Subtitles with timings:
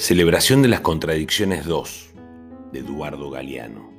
[0.00, 2.14] Celebración de las Contradicciones 2
[2.72, 3.92] de Eduardo Galeano.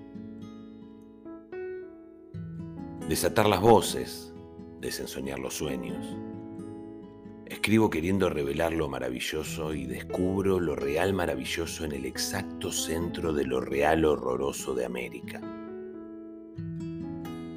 [3.08, 4.34] Desatar las voces,
[4.80, 6.04] desensoñar los sueños.
[7.46, 13.46] Escribo queriendo revelar lo maravilloso y descubro lo real maravilloso en el exacto centro de
[13.46, 15.40] lo real horroroso de América.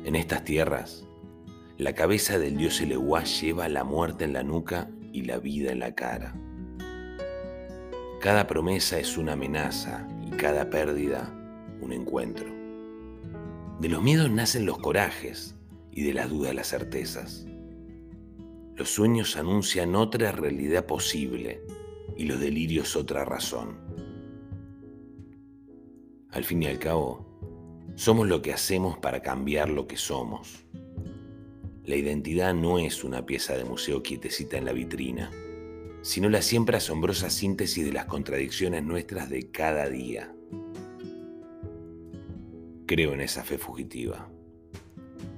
[0.05, 1.09] En estas tierras,
[1.79, 5.79] la cabeza del dios Eleguá lleva la muerte en la nuca y la vida en
[5.79, 6.35] la cara.
[8.25, 11.31] Cada promesa es una amenaza y cada pérdida
[11.83, 12.47] un encuentro.
[13.81, 15.55] De los miedos nacen los corajes
[15.93, 17.47] y de las dudas las certezas.
[18.77, 21.61] Los sueños anuncian otra realidad posible
[22.17, 23.77] y los delirios otra razón.
[26.31, 27.27] Al fin y al cabo,
[27.95, 30.65] somos lo que hacemos para cambiar lo que somos.
[31.85, 35.31] La identidad no es una pieza de museo quietecita en la vitrina,
[36.05, 40.35] sino la siempre asombrosa síntesis de las contradicciones nuestras de cada día.
[42.85, 44.29] Creo en esa fe fugitiva.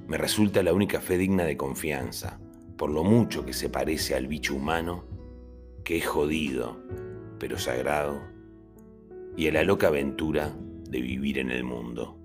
[0.09, 2.41] Me resulta la única fe digna de confianza,
[2.77, 5.05] por lo mucho que se parece al bicho humano,
[5.85, 6.83] que es jodido,
[7.39, 8.21] pero sagrado,
[9.37, 10.53] y a la loca aventura
[10.91, 12.19] de vivir en el mundo.